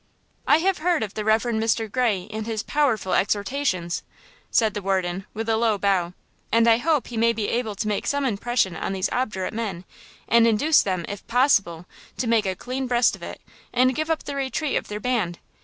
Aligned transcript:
"I 0.47 0.57
have 0.57 0.79
heard 0.79 1.03
of 1.03 1.13
the 1.13 1.23
Rev. 1.23 1.43
Mr. 1.43 1.87
Gray 1.91 2.27
and 2.33 2.47
his 2.47 2.63
powerful 2.63 3.13
exhortations," 3.13 4.01
said 4.49 4.73
the 4.73 4.81
warden, 4.81 5.27
with 5.35 5.47
a 5.47 5.57
low 5.57 5.77
bow; 5.77 6.13
"and 6.51 6.67
I 6.67 6.77
hope 6.77 7.09
he 7.09 7.17
may 7.17 7.33
be 7.33 7.47
able 7.49 7.75
to 7.75 7.87
make 7.87 8.07
some 8.07 8.25
impression 8.25 8.75
on 8.75 8.93
these 8.93 9.11
obdurate 9.11 9.53
men 9.53 9.85
and 10.27 10.47
induce 10.47 10.81
them, 10.81 11.05
if 11.07 11.27
possible 11.27 11.85
to 12.17 12.25
'make 12.25 12.47
a 12.47 12.55
clean 12.55 12.87
breast 12.87 13.15
of 13.15 13.21
it,' 13.21 13.41
and 13.71 13.93
give 13.93 14.09
up 14.09 14.23
the 14.23 14.35
retreat 14.35 14.75
of 14.75 14.87
their 14.87 14.99
band. 14.99 15.37